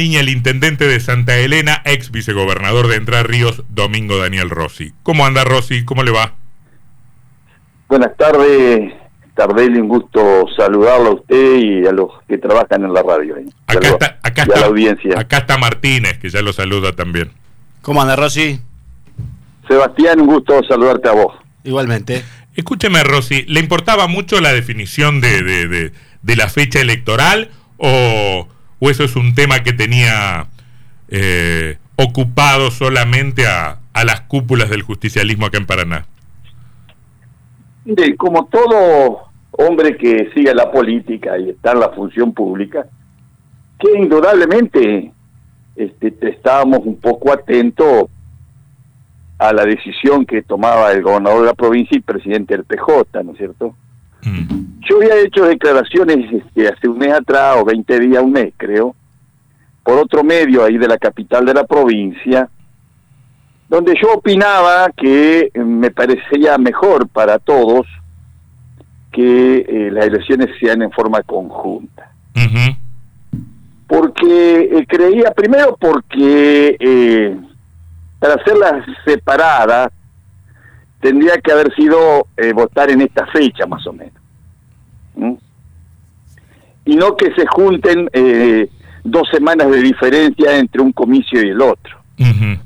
[0.00, 4.92] el intendente de Santa Elena, ex vicegobernador de Entre Ríos, Domingo Daniel Rossi.
[5.02, 5.84] ¿Cómo anda Rossi?
[5.84, 6.34] ¿Cómo le va?
[7.88, 8.92] Buenas tardes,
[9.34, 13.38] Tardelli, un gusto saludarlo a usted y a los que trabajan en la radio.
[13.66, 15.18] Acá está, acá está, la audiencia.
[15.18, 17.32] Acá está Martínez, que ya lo saluda también.
[17.82, 18.60] ¿Cómo anda Rossi?
[19.66, 21.34] Sebastián, un gusto saludarte a vos.
[21.64, 22.22] Igualmente.
[22.54, 25.92] Escúcheme, Rossi, ¿le importaba mucho la definición de, de,
[26.22, 28.46] de la fecha electoral o
[28.80, 30.46] o eso es un tema que tenía
[31.08, 36.06] eh, ocupado solamente a, las cúpulas del justicialismo acá en Paraná?
[38.16, 42.86] como todo hombre que sigue la política y está en la función pública,
[43.80, 45.10] que indudablemente
[45.74, 48.08] este, estábamos un poco atentos
[49.38, 53.32] a la decisión que tomaba el gobernador de la provincia y presidente del PJ, ¿no
[53.32, 53.74] es cierto?
[54.22, 54.80] Mm.
[54.88, 58.94] Yo había hecho declaraciones este, hace un mes atrás, o 20 días, un mes creo,
[59.82, 62.48] por otro medio ahí de la capital de la provincia,
[63.68, 67.86] donde yo opinaba que me parecía mejor para todos
[69.12, 72.12] que eh, las elecciones sean en forma conjunta.
[73.86, 77.36] Porque eh, creía, primero porque eh,
[78.18, 79.90] para hacerlas separadas
[81.00, 84.14] tendría que haber sido eh, votar en esta fecha más o menos.
[86.84, 88.68] Y no que se junten eh,
[89.04, 91.98] dos semanas de diferencia entre un comicio y el otro.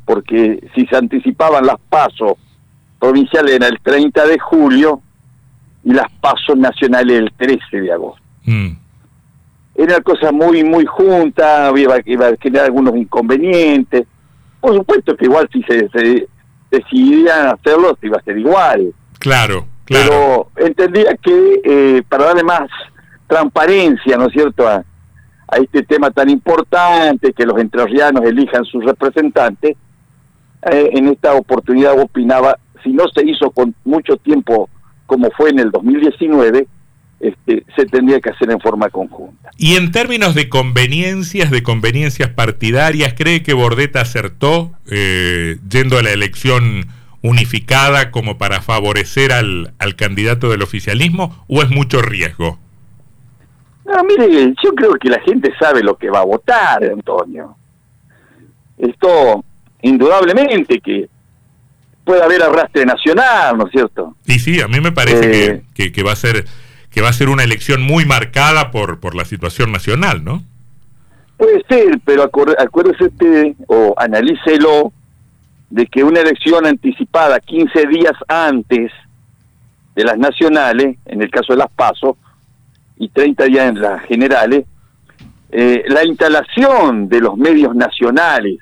[0.04, 2.34] Porque si se anticipaban las pasos
[2.98, 5.02] provinciales en el 30 de julio
[5.84, 8.22] y las pasos nacionales el 13 de agosto.
[8.44, 8.70] Mm.
[9.74, 14.06] Era una cosa muy, muy junta, iba, iba a generar algunos inconvenientes.
[14.60, 16.28] Por supuesto que igual si se, se
[16.72, 18.92] decidían hacerlo, iba a ser igual.
[19.18, 20.48] Claro, claro.
[20.56, 22.68] Pero entendía que eh, para darle más
[23.26, 24.84] transparencia, ¿no es cierto?, a,
[25.52, 29.76] este tema tan importante, que los entrerrianos elijan sus representantes,
[30.62, 34.70] eh, en esta oportunidad opinaba, si no se hizo con mucho tiempo
[35.04, 36.66] como fue en el 2019,
[37.22, 39.50] este, se tendría que hacer en forma conjunta.
[39.56, 46.02] Y en términos de conveniencias, de conveniencias partidarias, ¿cree que Bordeta acertó eh, yendo a
[46.02, 46.86] la elección
[47.22, 52.58] unificada como para favorecer al, al candidato del oficialismo o es mucho riesgo?
[53.84, 57.54] No, mire, yo creo que la gente sabe lo que va a votar, Antonio.
[58.78, 59.44] Esto,
[59.82, 61.08] indudablemente que
[62.04, 64.16] puede haber arrastre nacional, ¿no es cierto?
[64.26, 66.46] Sí, sí, a mí me parece que, eh, que va a ser
[66.92, 70.42] que va a ser una elección muy marcada por, por la situación nacional, ¿no?
[71.36, 74.92] Puede ser, pero acuérdese usted, o analícelo,
[75.70, 78.92] de que una elección anticipada 15 días antes
[79.94, 82.16] de las nacionales, en el caso de las PASO,
[82.98, 84.64] y 30 días en las generales,
[85.50, 88.58] eh, la instalación de los medios nacionales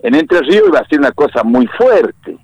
[0.00, 2.36] en Entre Ríos iba a ser una cosa muy fuerte.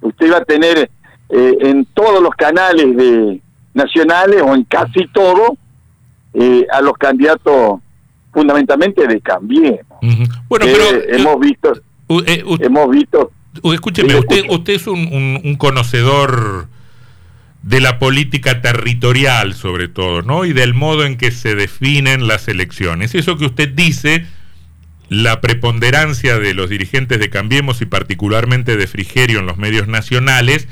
[0.00, 0.90] Usted iba a tener
[1.28, 3.40] eh, en todos los canales de,
[3.74, 5.56] nacionales o en casi todo
[6.34, 7.80] eh, a los candidatos
[8.32, 9.80] fundamentalmente de Cambiemos.
[10.48, 11.72] Bueno, pero hemos visto,
[12.26, 13.30] eh, hemos visto.
[13.64, 16.68] Escúcheme, usted, usted es un, un, conocedor
[17.62, 20.46] de la política territorial, sobre todo, ¿no?
[20.46, 23.14] Y del modo en que se definen las elecciones.
[23.14, 24.24] Eso que usted dice,
[25.10, 30.66] la preponderancia de los dirigentes de Cambiemos y particularmente de Frigerio en los medios nacionales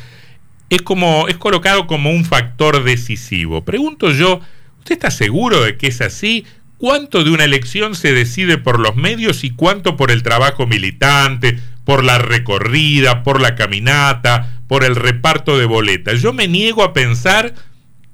[0.71, 3.65] es como es colocado como un factor decisivo.
[3.65, 4.41] Pregunto yo,
[4.79, 6.47] ¿usted está seguro de que es así?
[6.79, 11.59] ¿Cuánto de una elección se decide por los medios y cuánto por el trabajo militante,
[11.85, 16.23] por la recorrida, por la caminata, por el reparto de boletas?
[16.23, 17.53] Yo me niego a pensar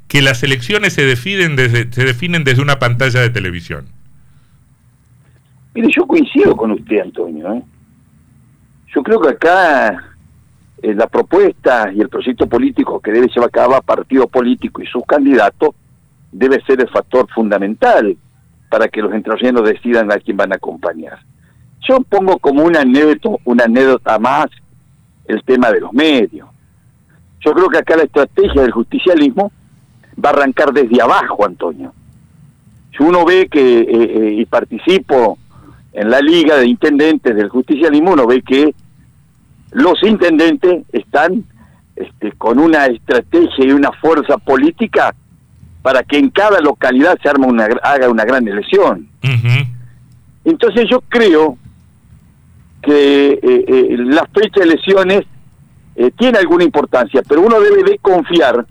[0.08, 3.86] que las elecciones se definen desde, se definen desde una pantalla de televisión.
[5.74, 7.52] Mire, yo coincido con usted, Antonio.
[7.52, 7.62] ¿eh?
[8.94, 10.15] Yo creo que acá
[10.82, 14.86] eh, la propuesta y el proyecto político que debe llevar a cabo partido político y
[14.86, 15.70] sus candidatos
[16.30, 18.16] debe ser el factor fundamental
[18.68, 21.18] para que los entrerrianos decidan a quién van a acompañar.
[21.88, 24.46] Yo pongo como una anécdota, una anécdota más
[25.26, 26.48] el tema de los medios.
[27.40, 29.52] Yo creo que acá la estrategia del justicialismo
[30.22, 31.92] va a arrancar desde abajo, Antonio.
[32.96, 35.38] Si uno ve que, eh, eh, y participo
[35.92, 38.74] en la liga de intendentes del justicialismo, uno ve que
[39.76, 41.44] los intendentes están
[41.96, 45.14] este, con una estrategia y una fuerza política
[45.82, 49.06] para que en cada localidad se arme una, haga una gran elección.
[50.46, 51.58] Entonces yo creo
[52.82, 55.24] que eh, eh, la fecha de elecciones
[55.94, 58.64] eh, tiene alguna importancia, pero uno debe de confiar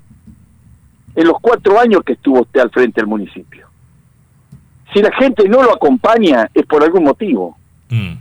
[1.13, 3.68] en los cuatro años que estuvo usted al frente del municipio.
[4.92, 7.56] si la gente no lo acompaña es por algún motivo.
[7.90, 8.13] Mm.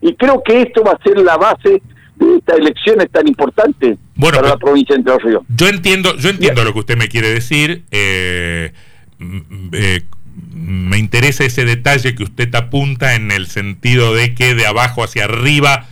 [0.00, 1.82] Y creo que esto va a ser la base
[2.16, 5.42] de estas elecciones tan importantes Bueno, para la provincia de Entre Ríos.
[5.48, 6.66] Yo entiendo, yo entiendo Bien.
[6.66, 7.84] lo que usted me quiere decir.
[7.90, 8.72] eh,
[9.72, 10.02] eh,
[10.52, 15.24] me interesa ese detalle que usted apunta en el sentido de que de abajo hacia
[15.24, 15.86] arriba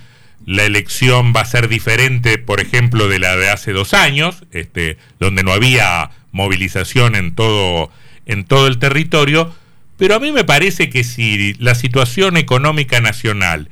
[0.47, 4.99] la elección va a ser diferente, por ejemplo, de la de hace dos años, este,
[5.19, 7.91] donde no había movilización en todo,
[8.27, 9.55] en todo el territorio.
[9.97, 13.71] Pero a mí me parece que si la situación económica nacional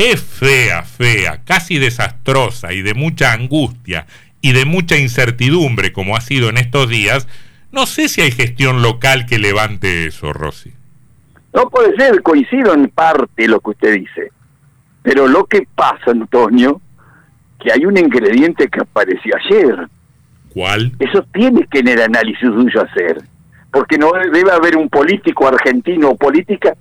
[0.00, 4.06] es fea, fea, casi desastrosa y de mucha angustia
[4.40, 7.28] y de mucha incertidumbre como ha sido en estos días,
[7.70, 10.72] no sé si hay gestión local que levante eso, Rossi.
[11.52, 14.32] No puede ser, coincido en parte lo que usted dice.
[15.02, 16.80] Pero lo que pasa, Antonio,
[17.58, 19.88] que hay un ingrediente que apareció ayer.
[20.48, 20.92] ¿Cuál?
[20.98, 23.22] Eso tiene que en el análisis suyo hacer.
[23.70, 26.74] Porque no debe haber un político argentino o política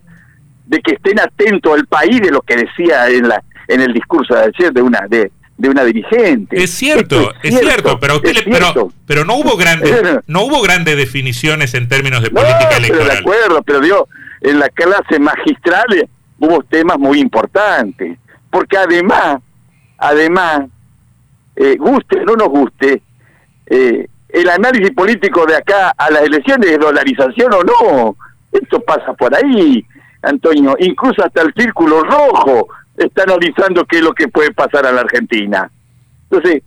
[0.69, 4.33] de que estén atentos al país de lo que decía en la en el discurso
[4.35, 6.61] de ayer de una de, de una dirigente.
[6.63, 9.93] Es cierto, es cierto, pero, usted le- pero, pero no hubo grandes,
[10.27, 13.17] no hubo grandes definiciones en términos de No, política pero de electoral.
[13.17, 14.07] acuerdo, pero digo,
[14.41, 16.07] en la clase magistral eh,
[16.39, 18.17] hubo temas muy importantes.
[18.51, 19.39] Porque además,
[19.97, 20.61] además,
[21.55, 23.01] eh, guste o no nos guste,
[23.67, 28.15] eh, el análisis político de acá a las elecciones es dolarización o no.
[28.51, 29.85] Esto pasa por ahí,
[30.21, 30.75] Antonio.
[30.79, 32.67] Incluso hasta el Círculo Rojo
[32.97, 35.69] está analizando qué es lo que puede pasar a la Argentina.
[36.29, 36.63] Entonces,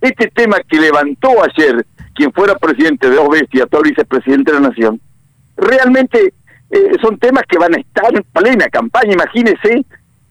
[0.00, 4.68] este tema que levantó ayer quien fuera presidente de veces y actual vicepresidente de la
[4.68, 5.00] Nación,
[5.56, 6.34] realmente
[6.70, 9.12] eh, son temas que van a estar en plena campaña.
[9.12, 9.84] Imagínese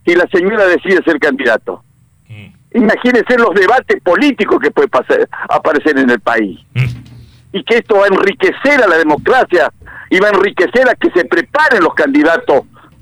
[0.06, 1.84] si la señora decide ser candidato.
[2.28, 6.60] Mm, Imagínese los debates políticos que puede pasar, aparecer en el país.
[6.74, 7.06] mm.
[7.54, 9.72] Y que esto va a enriquecer a la democracia
[10.16, 12.62] y va a enriquecer a que se preparen los candidatos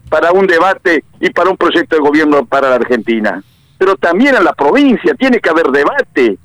[0.10, 3.44] para un debate y para un proyecto de gobierno para la Argentina.
[3.77, 6.38] Pero también en la provincia tiene que haber debate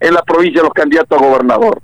[0.00, 1.80] en la provincia de los candidatos a gobernador.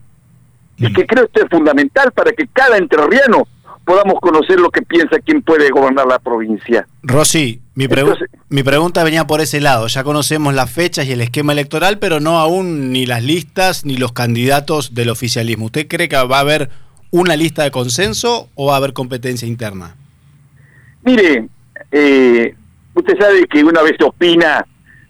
[0.76, 3.46] Y que creo que esto es fundamental para que cada entrerriano
[3.84, 6.86] podamos conocer lo que piensa quién puede gobernar la provincia.
[7.02, 9.86] Rossi, mi, pregu- Entonces- mi pregunta venía por ese lado.
[9.88, 13.96] Ya conocemos las fechas y el esquema electoral, pero no aún ni las listas ni
[13.96, 15.66] los candidatos del oficialismo.
[15.66, 16.70] ¿Usted cree que va a haber
[17.10, 19.96] una lista de consenso o va a haber competencia interna?
[21.02, 21.48] Mire,
[21.90, 22.54] eh,
[22.94, 24.64] usted sabe que una vez opina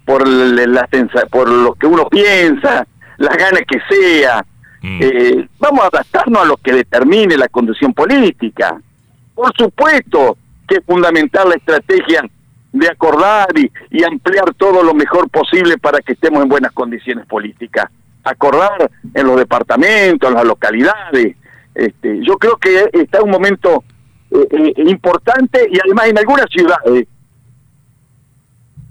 [0.05, 0.89] por, la,
[1.31, 2.87] por lo que uno piensa,
[3.19, 4.45] las ganas que sea.
[4.83, 4.99] Mm.
[5.03, 8.81] Eh, vamos a adaptarnos a lo que determine la conducción política.
[9.35, 12.23] Por supuesto que es fundamental la estrategia
[12.73, 17.27] de acordar y, y ampliar todo lo mejor posible para que estemos en buenas condiciones
[17.27, 17.91] políticas.
[18.23, 21.37] Acordar en los departamentos, en las localidades.
[21.75, 23.85] Este, yo creo que está un momento
[24.31, 27.07] eh, eh, importante y además en algunas ciudades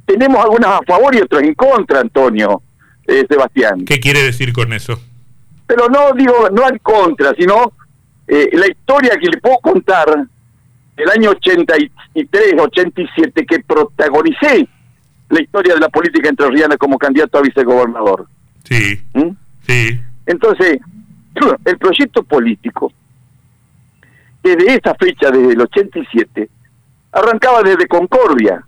[0.09, 2.63] tenemos algunas a favor y otras en contra, Antonio,
[3.05, 3.85] eh, Sebastián.
[3.85, 4.99] ¿Qué quiere decir con eso?
[5.67, 7.73] Pero no digo, no en contra, sino
[8.27, 10.07] eh, la historia que le puedo contar
[10.97, 14.67] del año 83, 87, que protagonicé
[15.29, 18.27] la historia de la política entrerriana como candidato a vicegobernador.
[18.63, 19.29] Sí, ¿Mm?
[19.67, 19.99] sí.
[20.25, 20.79] Entonces,
[21.65, 22.91] el proyecto político,
[24.44, 26.50] desde esa fecha, desde el 87,
[27.12, 28.63] arrancaba desde Concordia.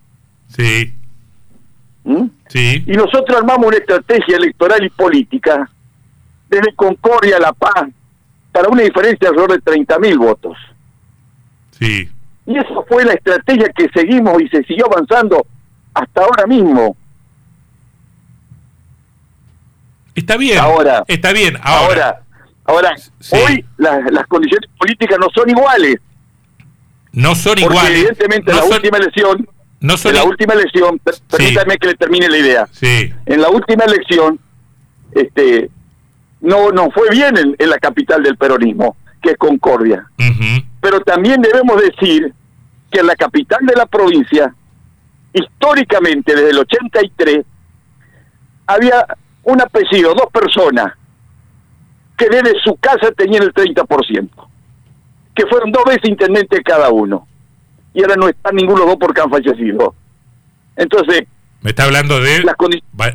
[0.48, 0.94] Sí,
[2.04, 2.26] ¿Mm?
[2.48, 5.70] sí, Y nosotros armamos una estrategia electoral y política
[6.50, 7.88] desde Concordia a La Paz
[8.52, 10.58] para una diferencia de alrededor de 30.000 votos.
[11.72, 12.10] sí.
[12.44, 15.46] Y esa fue la estrategia que seguimos y se siguió avanzando
[15.94, 16.98] hasta ahora mismo.
[20.16, 20.58] Está bien.
[20.58, 21.04] Ahora.
[21.08, 21.56] Está bien.
[21.62, 21.88] Ahora.
[22.10, 22.22] Ahora,
[22.66, 23.36] ahora Sí.
[23.36, 25.96] hoy la- las condiciones políticas no son iguales,
[27.14, 27.92] no son porque iguales.
[28.00, 29.50] evidentemente no en la son- última elección,
[29.82, 32.68] no son en la última elección, per- permítame que le termine la idea.
[32.72, 34.40] Sí, En la última elección,
[35.14, 35.70] este,
[36.42, 40.06] no no fue bien en, en la capital del peronismo, que es Concordia.
[40.82, 42.34] pero también debemos decir
[42.92, 44.54] que en la capital de la provincia,
[45.34, 47.46] históricamente desde el 83,
[48.68, 49.06] había
[49.44, 50.94] un apellido, dos personas,
[52.22, 54.30] que desde su casa tenían el 30%,
[55.34, 57.28] que fueron dos veces intendentes cada uno,
[57.94, 59.96] y ahora no están ninguno dos porque han fallecido.
[60.76, 61.24] Entonces,
[61.62, 63.08] me está hablando de las condiciones Ba-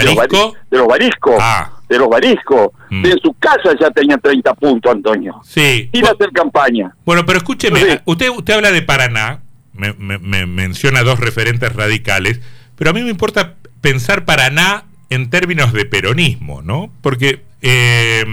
[0.00, 0.52] de los Barisco.
[0.52, 1.72] vari- de los bariscos, Ah.
[1.88, 3.02] de los bariscos, Mm.
[3.02, 5.90] de en su casa ya tenían 30 puntos, Antonio, Sí.
[5.92, 6.94] sin hacer campaña.
[7.04, 9.40] Bueno, pero escúcheme, usted, usted habla de Paraná,
[9.72, 12.40] me, me- me menciona dos referentes radicales,
[12.76, 16.90] pero a mí me importa pensar Paraná en términos de peronismo, ¿no?
[17.00, 18.24] Porque eh,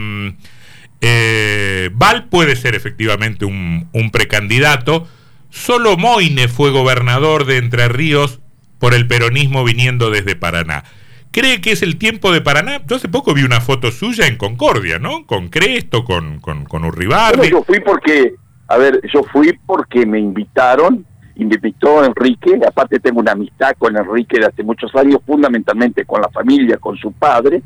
[1.08, 5.08] Eh, Val puede ser efectivamente un, precandidato.
[5.52, 8.40] Solo Moine fue gobernador de Entre Ríos
[8.80, 10.84] por el peronismo viniendo desde Paraná.
[11.32, 12.82] ¿Cree que es el tiempo de Paraná?
[12.88, 15.28] Yo hace poco vi una foto suya en Concordia, ¿no?
[15.28, 17.50] Con Cresto, con, con, con Urribarri.
[17.50, 18.34] yo fui porque,
[18.68, 21.06] a ver, yo fui porque me invitaron,
[21.36, 26.22] me invitó Enrique, aparte tengo una amistad con Enrique de hace muchos años, fundamentalmente con
[26.22, 27.62] la familia, con su padre,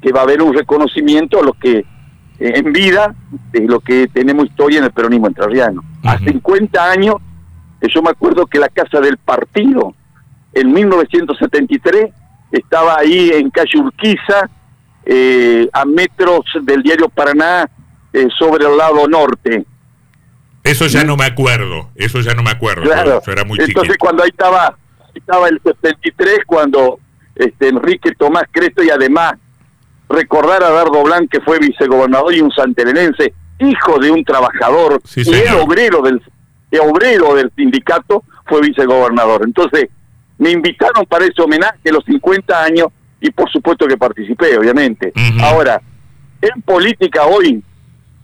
[0.00, 1.84] que va a haber un reconocimiento a los que eh,
[2.38, 3.14] en vida
[3.52, 5.82] de lo que tenemos historia en el peronismo entrerriano.
[6.04, 7.16] A 50 años,
[7.80, 9.94] eh, yo me acuerdo que la casa del partido,
[10.52, 12.12] en 1973,
[12.52, 14.50] estaba ahí en calle Urquiza,
[15.04, 17.68] eh, a metros del diario Paraná,
[18.12, 19.64] eh, sobre el lado norte.
[20.62, 23.22] Eso ya no me acuerdo, eso ya no me acuerdo, claro.
[23.26, 24.76] era muy Entonces cuando ahí estaba,
[25.14, 26.98] estaba el 73, cuando
[27.36, 29.34] este, Enrique Tomás Cresto y además
[30.08, 35.48] recordar a Dardo Blanc, que fue vicegobernador y un santerenense, hijo de un trabajador y
[35.54, 36.22] obrero del,
[36.80, 39.42] obrero del sindicato, fue vicegobernador.
[39.44, 39.88] Entonces,
[40.38, 42.88] me invitaron para ese homenaje los 50 años
[43.20, 45.12] y por supuesto que participé, obviamente.
[45.40, 45.80] Ahora,
[46.40, 47.62] en política hoy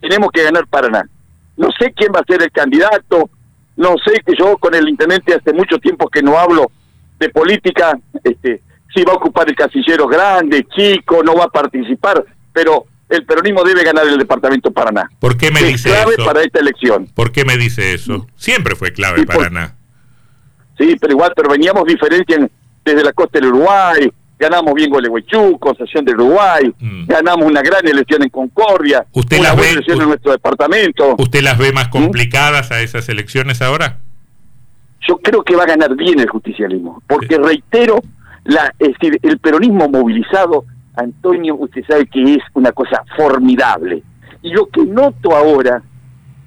[0.00, 1.08] tenemos que ganar Paraná.
[1.56, 3.30] No sé quién va a ser el candidato,
[3.76, 6.70] no sé que yo con el intendente hace mucho tiempo que no hablo
[7.18, 8.60] de política, este,
[8.94, 13.62] si va a ocupar el casillero grande, chico, no va a participar, pero el peronismo
[13.62, 15.08] debe ganar el departamento Paraná.
[15.18, 17.06] ¿Por qué me es dice clave para esta elección.
[17.14, 18.26] ¿Por qué me dice eso?
[18.36, 19.76] Siempre fue clave Paraná.
[20.78, 22.50] Sí, pero igual, pero veníamos diferentes
[22.84, 24.10] desde la costa del Uruguay,
[24.42, 27.06] ganamos bien Gualeguaychú, concesión del Uruguay, mm.
[27.06, 31.14] ganamos una gran elección en Concordia, ¿Usted una las buena elección en nuestro departamento.
[31.18, 31.90] ¿Usted las ve más ¿Mm?
[31.90, 34.00] complicadas a esas elecciones ahora?
[35.06, 38.00] Yo creo que va a ganar bien el justicialismo, porque reitero,
[38.44, 44.02] la, es decir, el peronismo movilizado, Antonio, usted sabe que es una cosa formidable.
[44.42, 45.82] Y lo que noto ahora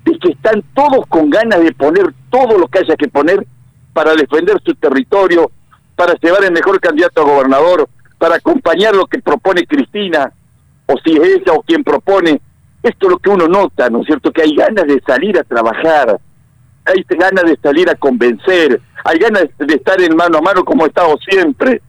[0.05, 3.45] es que están todos con ganas de poner todo lo que haya que poner
[3.93, 5.51] para defender su territorio,
[5.95, 10.31] para llevar el mejor candidato a gobernador, para acompañar lo que propone Cristina,
[10.85, 12.41] o si es ella o quien propone.
[12.83, 14.31] Esto es lo que uno nota, ¿no es cierto?
[14.31, 16.19] Que hay ganas de salir a trabajar,
[16.85, 20.85] hay ganas de salir a convencer, hay ganas de estar en mano a mano como
[20.85, 21.81] he estado siempre.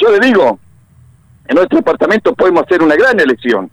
[0.00, 0.58] Yo le digo,
[1.46, 3.70] en nuestro departamento podemos hacer una gran elección.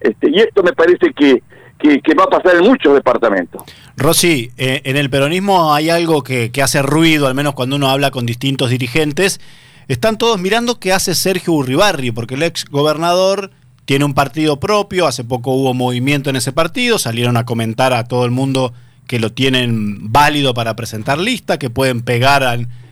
[0.00, 1.42] Este, y esto me parece que
[1.78, 3.62] que, va a pasar en muchos departamentos.
[3.96, 8.10] Rosy, eh, en el peronismo hay algo que, hace ruido, al menos cuando uno habla
[8.10, 9.40] con distintos dirigentes.
[9.86, 13.52] Están todos mirando qué hace Sergio Urribarri, porque el ex gobernador
[13.84, 18.04] tiene un partido propio, hace poco hubo movimiento en ese partido, salieron a comentar a
[18.04, 18.74] todo el mundo
[19.06, 22.42] que lo tienen válido para presentar lista, que pueden pegar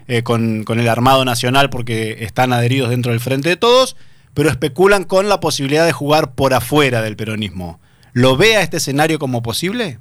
[0.09, 3.97] eh, con, el Armado Nacional porque están adheridos dentro del Frente de Todos,
[4.35, 7.81] pero especulan con la posibilidad de jugar por afuera del peronismo.
[8.13, 9.99] ¿Lo ve a este escenario como posible?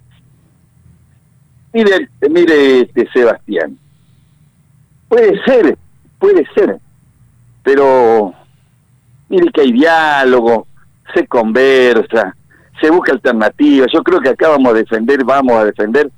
[1.74, 3.78] Mire, mire este Sebastián.
[5.10, 5.78] Puede ser,
[6.20, 6.78] puede ser,
[7.64, 8.34] pero
[9.30, 10.68] mire que hay diálogo,
[11.14, 12.36] se conversa,
[12.80, 13.88] se busca alternativas.
[13.94, 16.10] Yo creo que acá vamos a defender, vamos a defender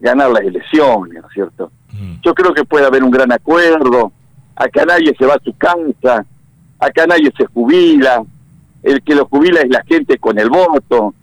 [0.00, 1.70] ganar las elecciones, ¿no es cierto?
[1.92, 2.20] Mm.
[2.22, 4.12] Yo creo que puede haber un gran acuerdo,
[4.56, 6.24] acá nadie se va a su casa,
[6.78, 8.22] acá nadie se jubila,
[8.82, 11.14] el que lo jubila es la gente con el voto,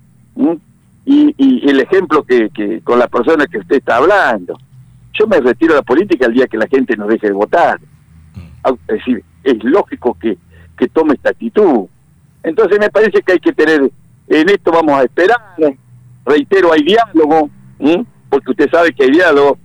[1.05, 4.57] y, el ejemplo que, que con la persona que usted está hablando.
[5.13, 7.79] Yo me retiro de la política el día que la gente nos deje de votar.
[8.35, 8.69] Mm.
[8.69, 10.37] Es decir, es lógico que,
[10.77, 11.87] que tome esta actitud.
[12.43, 13.89] Entonces me parece que hay que tener,
[14.27, 15.37] en esto vamos a esperar,
[16.25, 17.49] reitero, hay diálogo,
[18.29, 19.57] porque usted sabe que hay diálogo,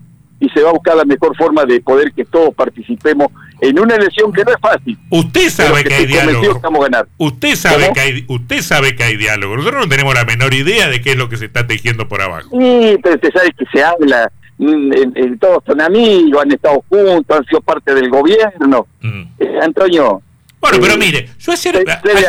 [0.42, 3.28] y se va a buscar la mejor forma de poder que todos participemos
[3.60, 4.98] en una elección que no es fácil.
[5.08, 6.80] Usted sabe que, hay diálogo.
[6.80, 7.06] ganar.
[7.16, 9.56] Usted sabe que hay, usted sabe que hay diálogo.
[9.56, 12.22] Nosotros no tenemos la menor idea de qué es lo que se está tejiendo por
[12.22, 12.48] abajo.
[12.50, 17.44] Sí, pero usted sabe que se habla, mm, todos son amigos, han estado juntos, han
[17.44, 18.88] sido parte del gobierno.
[19.00, 19.22] Mm.
[19.38, 20.22] Eh, Antonio,
[20.62, 21.84] bueno, pero mire, yo ayer...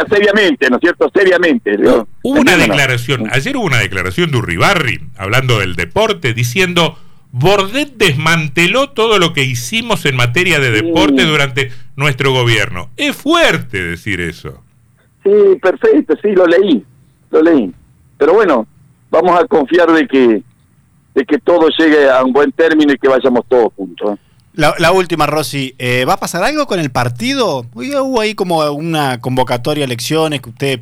[0.09, 1.09] seriamente, ¿no es cierto?
[1.13, 1.77] Seriamente.
[2.23, 6.97] Hubo una declaración, ayer hubo una declaración de Urribarri, hablando del deporte, diciendo
[7.31, 12.89] Bordet desmanteló todo lo que hicimos en materia de deporte durante nuestro gobierno.
[12.97, 14.63] Es fuerte decir eso.
[15.23, 16.83] Sí, perfecto, sí, lo leí,
[17.29, 17.71] lo leí.
[18.17, 18.67] Pero bueno,
[19.11, 20.41] vamos a confiar de que,
[21.13, 24.17] de que todo llegue a un buen término y que vayamos todos juntos.
[24.55, 27.65] La, última, Rosy, eh, ¿va a pasar algo con el partido?
[27.73, 30.79] Hubo ahí como una convocatoria a elecciones que usted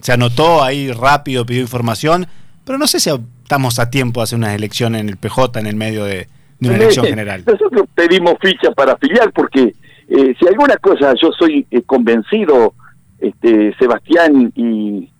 [0.00, 2.26] se anotó ahí rápido, pidió información,
[2.66, 3.10] pero no sé si
[3.42, 6.28] estamos a tiempo de hacer unas elecciones en el PJ en el medio de,
[6.60, 7.42] una elección general.
[7.46, 9.74] Nosotros pedimos ficha para afiliar porque
[10.08, 12.74] eh, si alguna cosa yo soy eh, convencido,
[13.18, 15.10] este Sebastián y,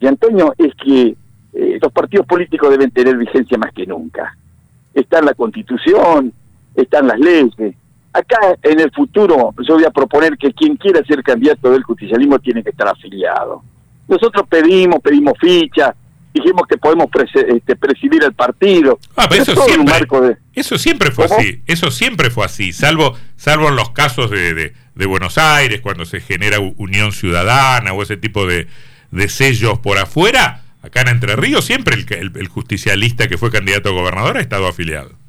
[0.00, 1.14] Y Antonio, es que
[1.52, 4.36] eh, los partidos políticos deben tener vigencia más que nunca.
[4.94, 6.32] Está en la constitución,
[6.74, 7.74] están las leyes.
[8.12, 12.38] Acá en el futuro yo voy a proponer que quien quiera ser candidato del justicialismo
[12.38, 13.62] tiene que estar afiliado.
[14.06, 15.94] Nosotros pedimos, pedimos ficha,
[16.32, 18.98] dijimos que podemos este, presidir el partido.
[19.16, 23.76] Ah, pero eso siempre, eso siempre fue así, eso siempre fue así, salvo, salvo en
[23.76, 28.66] los casos de, de, Buenos Aires, cuando se genera Unión Ciudadana o ese tipo de,
[29.10, 33.90] de sellos por afuera, acá en Entre Ríos siempre el, el, justicialista que fue candidato
[33.90, 35.21] a gobernador ha estado afiliado.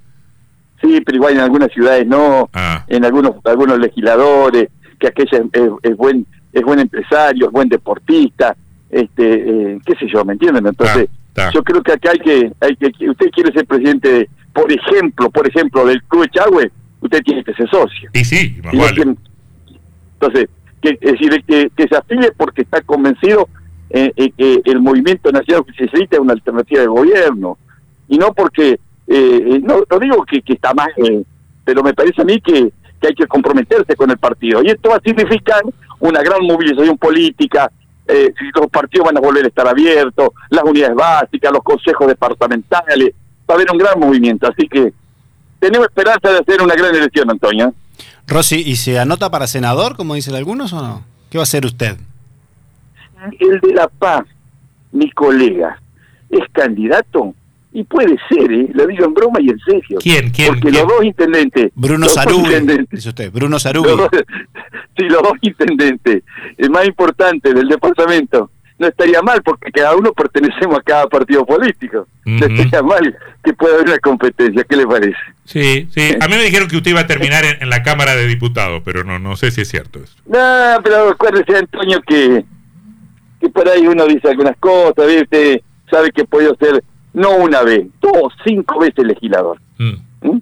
[0.84, 2.84] Sí, pero igual en algunas ciudades no, ah.
[2.88, 4.68] en algunos algunos legisladores,
[5.00, 5.44] que aquella
[5.82, 8.56] es, buen es buen empresario, es buen deportista,
[8.90, 10.68] este, eh, qué sé yo, ¿me entienden?
[10.68, 11.08] Entonces,
[11.54, 15.48] yo creo que acá hay que, hay que, usted quiere ser presidente, por ejemplo, por
[15.48, 16.70] ejemplo, del Club Chagüe,
[17.02, 18.10] usted tiene que ser socio.
[18.14, 18.62] Y sí,
[20.20, 20.50] entonces,
[20.82, 23.48] que, es decir, que, que se afile porque está convencido
[23.90, 27.58] eh, eh, que el movimiento nacional necesita una alternativa de gobierno,
[28.10, 30.92] y no porque, no, no digo que, que está mal,
[31.64, 34.90] pero me parece a mí que, que hay que comprometerse con el partido, y esto
[34.90, 35.62] va a significar
[36.00, 37.72] una gran movilización política,
[38.08, 42.08] eh, si los partidos van a volver a estar abiertos, las unidades básicas, los consejos
[42.08, 43.12] departamentales,
[43.50, 44.94] va a haber un gran movimiento, así que
[45.60, 47.74] tenemos esperanza de hacer una gran elección, Antonio.
[48.28, 51.06] Rosy, ¿y se anota para senador, como dicen algunos, o no?
[51.30, 51.98] ¿Qué va a hacer usted?
[53.40, 54.24] El de La Paz,
[54.92, 55.80] mi colega,
[56.30, 57.34] es candidato
[57.74, 58.68] y puede ser, ¿eh?
[58.72, 59.98] lo digo en broma y en serio.
[60.00, 60.30] ¿Quién?
[60.30, 60.50] ¿Quién?
[60.50, 61.72] Porque los dos intendentes.
[61.74, 62.86] Bruno Sarubi.
[62.92, 63.90] Dice usted, Bruno Sarubi.
[64.98, 66.24] sí, los dos intendentes,
[66.58, 68.52] el más importante del departamento.
[68.78, 72.08] No estaría mal porque cada uno pertenecemos a cada partido político.
[72.26, 74.64] No estaría mal que pueda haber una competencia.
[74.64, 75.16] ¿Qué le parece?
[75.46, 76.16] Sí, sí.
[76.20, 79.04] A mí me dijeron que usted iba a terminar en, la Cámara de Diputados, pero
[79.04, 80.16] no no sé si es cierto eso.
[80.26, 82.44] No, pero acuérdese, Antonio, que,
[83.40, 85.64] que por ahí uno dice algunas cosas, ¿viste?
[85.90, 89.60] Sabe que puede ser no una vez, dos, cinco veces legislador.
[89.78, 89.94] Mm.
[90.22, 90.42] ¿Mm?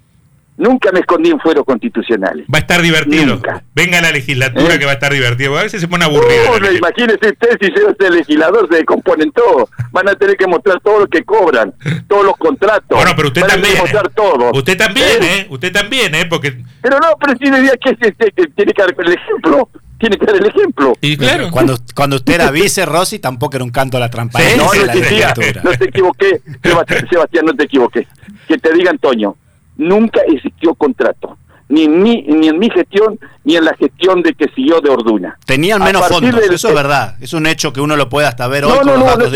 [0.58, 2.46] Nunca me escondí en fueros constitucionales.
[2.46, 3.42] Va a estar divertido.
[3.74, 4.80] Venga a la legislatura ¿Eh?
[4.80, 5.58] que va a estar divertido.
[5.58, 6.60] A veces se pone aburrido.
[6.60, 9.68] No, imagínese usted si se hace legislador, se descomponen todo.
[9.92, 11.74] Van a tener que mostrar todo lo que cobran,
[12.08, 12.96] todos los contratos.
[12.96, 13.76] Bueno, pero usted también.
[13.76, 14.10] ¿eh?
[14.14, 14.52] todo.
[14.54, 15.40] Usted también, ¿Eh?
[15.40, 15.48] ¿eh?
[15.50, 16.28] Usted también, ¿eh?
[16.30, 16.56] Porque...
[16.82, 19.68] Pero no, pero si decía que, que tiene que dar el ejemplo
[20.02, 20.94] tiene que dar el ejemplo.
[21.00, 21.50] Y claro.
[21.52, 24.58] Cuando, cuando usted era vice, Rossi, tampoco era un canto a la transparencia.
[24.58, 26.42] no, no, te, no te equivoqué,
[27.10, 28.08] Sebastián, no te equivoqué.
[28.48, 29.38] Que te diga Antonio,
[29.78, 31.38] nunca existió contrato.
[31.70, 34.90] Ni en, mi, ni en mi gestión, ni en la gestión de que siguió de
[34.90, 35.38] Orduna.
[35.46, 37.16] Tenían menos fondos, eso es verdad.
[37.22, 39.30] Es un hecho que uno lo puede hasta ver hoy no, no, no,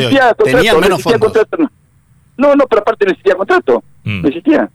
[0.44, 1.32] Tenían menos fondos.
[2.36, 2.56] no.
[2.56, 3.82] no, pero aparte no existía contrato.
[4.04, 4.22] Mm.
[4.22, 4.70] No existía.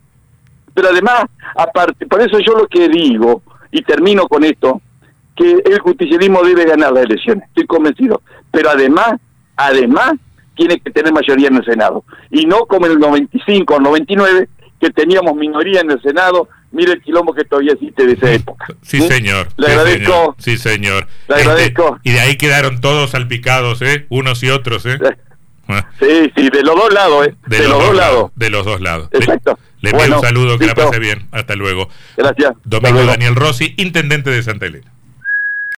[0.73, 1.25] Pero además,
[1.55, 4.81] aparte, por eso yo lo que digo, y termino con esto,
[5.41, 8.21] que el justicialismo debe ganar las elecciones, estoy convencido.
[8.51, 9.15] Pero además,
[9.57, 10.13] además,
[10.55, 12.05] tiene que tener mayoría en el Senado.
[12.31, 14.49] Y no como en el 95 o 99,
[14.79, 16.49] que teníamos minoría en el Senado.
[16.73, 18.67] Mire el quilombo que todavía existe de esa época.
[18.83, 19.49] Sí, señor.
[19.57, 20.37] Le agradezco.
[20.39, 21.09] Sí, señor.
[21.29, 21.99] Le agradezco.
[22.05, 24.07] Y de ahí quedaron todos salpicados, ¿eh?
[24.11, 24.99] Unos y otros, ¿eh?
[26.01, 27.35] Sí, sí, de los dos lados, ¿eh?
[27.47, 28.31] De, los, dos lados.
[28.35, 29.09] De los dos lados.
[29.13, 29.59] Exacto.
[29.81, 31.27] Le, pido un saludo, que la pase bien.
[31.33, 31.89] Hasta luego.
[32.17, 32.53] Gracias.
[32.65, 34.91] Domingo Daniel Rossi, intendente de Santa Elena.